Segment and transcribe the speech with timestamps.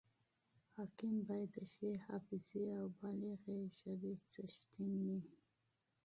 [0.73, 5.19] حاکم باید د ښې حافظي او بلیغي ژبي څښتن يي.